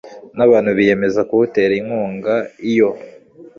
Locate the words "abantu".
0.45-0.69